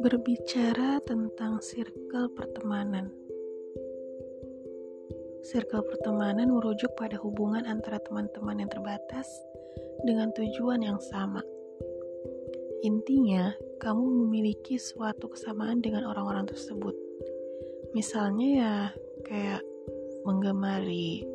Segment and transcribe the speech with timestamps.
[0.00, 3.12] Berbicara tentang circle pertemanan.
[5.44, 9.28] Circle pertemanan merujuk pada hubungan antara teman-teman yang terbatas
[10.08, 11.44] dengan tujuan yang sama.
[12.80, 16.96] Intinya, kamu memiliki suatu kesamaan dengan orang-orang tersebut.
[17.92, 18.74] Misalnya ya
[19.28, 19.60] kayak
[20.24, 21.28] menggemari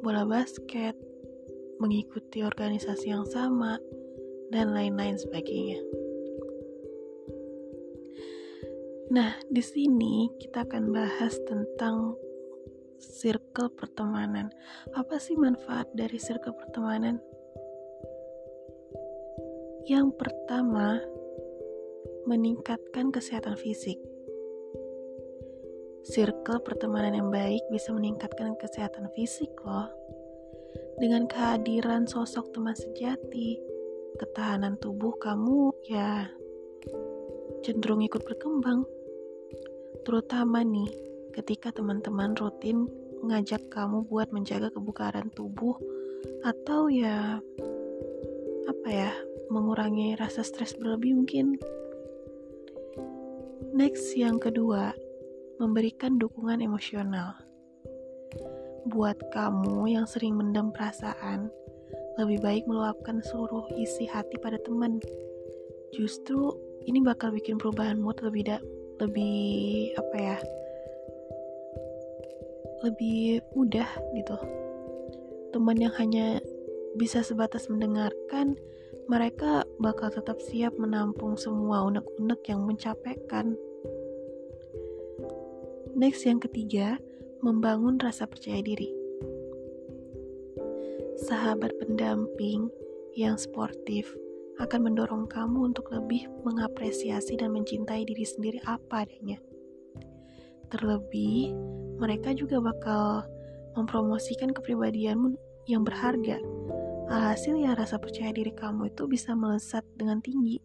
[0.00, 0.96] bola basket,
[1.80, 3.80] mengikuti organisasi yang sama,
[4.50, 5.82] dan lain-lain sebagainya.
[9.06, 12.18] Nah, di sini kita akan bahas tentang
[12.98, 14.50] circle pertemanan.
[14.98, 17.22] Apa sih manfaat dari circle pertemanan?
[19.86, 20.98] Yang pertama,
[22.26, 24.02] meningkatkan kesehatan fisik.
[26.02, 29.86] Circle pertemanan yang baik bisa meningkatkan kesehatan fisik loh.
[30.96, 33.60] Dengan kehadiran sosok teman sejati,
[34.16, 36.32] ketahanan tubuh kamu ya
[37.60, 38.88] cenderung ikut berkembang.
[40.08, 40.88] Terutama nih
[41.36, 42.88] ketika teman-teman rutin
[43.20, 45.76] ngajak kamu buat menjaga kebugaran tubuh
[46.40, 47.44] atau ya
[48.64, 49.12] apa ya
[49.52, 51.60] mengurangi rasa stres berlebih mungkin.
[53.76, 54.96] Next yang kedua
[55.60, 57.45] memberikan dukungan emosional
[58.90, 61.50] buat kamu yang sering mendam perasaan
[62.16, 64.96] lebih baik meluapkan seluruh isi hati pada teman.
[65.92, 66.56] Justru
[66.88, 68.58] ini bakal bikin perubahan mood lebih da
[68.96, 70.38] lebih apa ya
[72.84, 74.36] lebih mudah gitu.
[75.52, 76.40] Teman yang hanya
[76.96, 78.56] bisa sebatas mendengarkan
[79.06, 83.54] mereka bakal tetap siap menampung semua unek-unek yang mencapaikan.
[85.96, 87.00] Next yang ketiga
[87.44, 89.06] membangun rasa percaya diri
[91.26, 92.68] sahabat pendamping
[93.16, 94.06] yang sportif
[94.62, 99.40] akan mendorong kamu untuk lebih mengapresiasi dan mencintai diri sendiri apa adanya.
[100.68, 101.56] Terlebih,
[101.96, 103.24] mereka juga bakal
[103.76, 105.36] mempromosikan kepribadianmu
[105.68, 106.40] yang berharga.
[107.10, 110.62] Alhasil ya rasa percaya diri kamu itu bisa melesat dengan tinggi.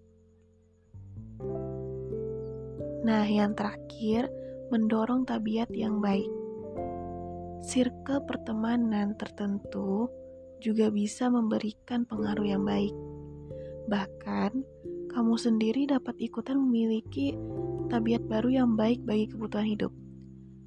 [3.01, 4.29] Nah, yang terakhir,
[4.69, 6.40] mendorong tabiat yang baik.
[7.61, 10.09] Circle pertemanan tertentu
[10.61, 12.93] juga bisa memberikan pengaruh yang baik
[13.91, 14.51] Bahkan,
[15.11, 17.35] kamu sendiri dapat ikutan memiliki
[17.91, 19.91] tabiat baru yang baik bagi kebutuhan hidup.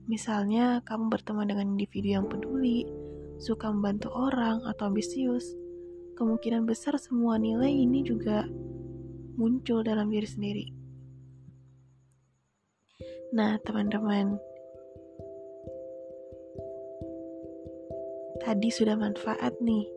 [0.05, 2.85] Misalnya, kamu berteman dengan individu yang peduli,
[3.41, 5.57] suka membantu orang, atau ambisius.
[6.21, 8.45] Kemungkinan besar semua nilai ini juga
[9.41, 10.67] muncul dalam diri sendiri.
[13.35, 14.37] Nah, teman-teman,
[18.45, 19.89] tadi sudah manfaat nih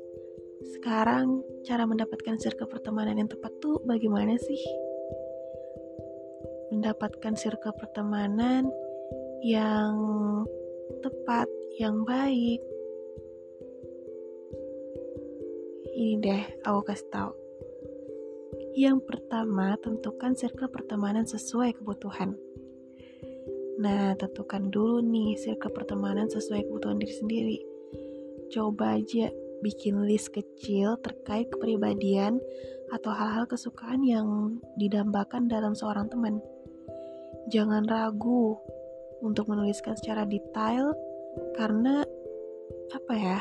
[0.63, 4.63] sekarang cara mendapatkan circle pertemanan yang tepat tuh bagaimana sih?
[6.71, 8.71] Mendapatkan circle pertemanan
[9.43, 9.93] yang
[11.03, 12.63] tepat, yang baik.
[15.97, 17.31] Ini deh, aku kasih tahu.
[18.77, 22.37] Yang pertama, tentukan circle pertemanan sesuai kebutuhan.
[23.77, 27.76] Nah, tentukan dulu nih circle pertemanan sesuai kebutuhan diri sendiri.
[28.53, 29.27] Coba aja
[29.59, 32.39] bikin list kecil terkait kepribadian
[32.93, 36.39] atau hal-hal kesukaan yang didambakan dalam seorang teman.
[37.51, 38.55] Jangan ragu
[39.19, 40.93] untuk menuliskan secara detail
[41.57, 42.05] karena
[42.93, 43.39] apa ya?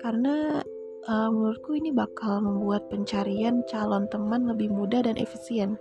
[0.00, 0.60] Karena
[1.08, 5.80] uh, menurutku ini bakal membuat pencarian calon teman lebih mudah dan efisien.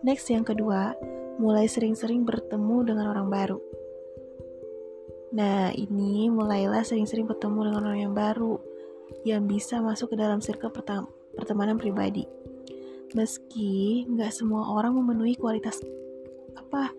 [0.00, 0.96] Next yang kedua,
[1.40, 3.60] mulai sering-sering bertemu dengan orang baru.
[5.30, 8.58] Nah, ini mulailah sering-sering bertemu dengan orang yang baru
[9.22, 10.74] yang bisa masuk ke dalam circle
[11.34, 12.26] pertemanan pribadi.
[13.14, 15.82] Meski nggak semua orang memenuhi kualitas
[16.54, 16.94] apa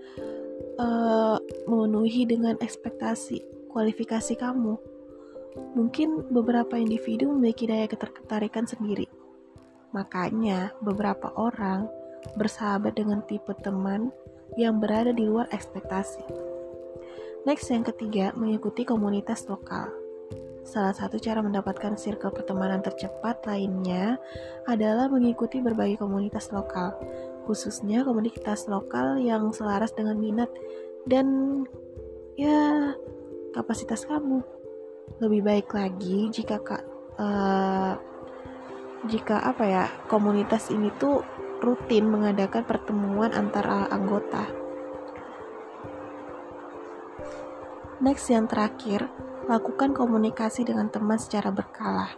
[0.80, 1.38] uh,
[1.68, 4.76] memenuhi dengan ekspektasi kualifikasi kamu.
[5.76, 9.08] Mungkin beberapa individu memiliki daya ketertarikan sendiri.
[9.92, 11.92] Makanya, beberapa orang
[12.40, 14.12] bersahabat dengan tipe teman
[14.56, 16.51] yang berada di luar ekspektasi.
[17.42, 19.90] Next yang ketiga, mengikuti komunitas lokal.
[20.62, 24.22] Salah satu cara mendapatkan circle pertemanan tercepat lainnya
[24.70, 26.94] adalah mengikuti berbagai komunitas lokal,
[27.50, 30.54] khususnya komunitas lokal yang selaras dengan minat
[31.10, 31.26] dan
[32.38, 32.94] ya
[33.58, 34.46] kapasitas kamu.
[35.18, 36.86] Lebih baik lagi jika kak
[37.18, 37.98] uh,
[39.10, 41.26] jika apa ya komunitas ini tuh
[41.58, 44.61] rutin mengadakan pertemuan antara anggota
[48.02, 49.06] Next yang terakhir,
[49.46, 52.10] lakukan komunikasi dengan teman secara berkala.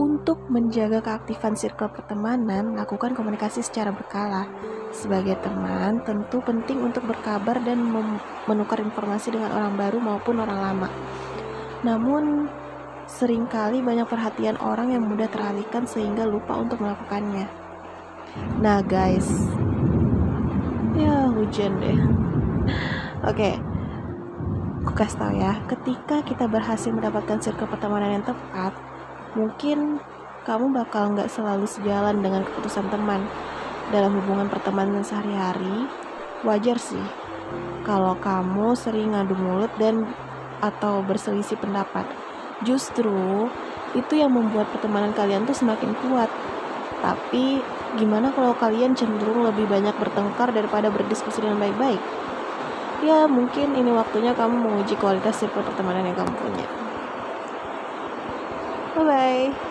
[0.00, 4.48] Untuk menjaga keaktifan circle pertemanan, lakukan komunikasi secara berkala.
[4.88, 7.92] Sebagai teman, tentu penting untuk berkabar dan
[8.48, 10.88] menukar informasi dengan orang baru maupun orang lama.
[11.84, 12.48] Namun,
[13.04, 17.44] sering kali banyak perhatian orang yang mudah teralihkan sehingga lupa untuk melakukannya.
[18.64, 19.28] Nah, guys,
[20.96, 22.00] ya hujan deh.
[23.20, 23.54] Oke, okay.
[24.80, 28.72] Aku kasih tau ya, ketika kita berhasil mendapatkan circle pertemanan yang tepat,
[29.30, 30.02] Mungkin
[30.42, 33.22] kamu bakal nggak selalu sejalan dengan keputusan teman
[33.94, 35.86] dalam hubungan pertemanan sehari-hari.
[36.42, 37.04] Wajar sih
[37.86, 40.02] kalau kamu sering ngadu mulut dan
[40.58, 42.02] atau berselisih pendapat.
[42.66, 43.46] Justru
[43.94, 46.30] itu yang membuat pertemanan kalian tuh semakin kuat.
[46.98, 47.62] Tapi
[48.02, 52.02] gimana kalau kalian cenderung lebih banyak bertengkar daripada berdiskusi dengan baik-baik?
[53.06, 56.66] Ya mungkin ini waktunya kamu menguji kualitas circle pertemanan yang kamu punya.
[58.94, 59.69] Bye bye.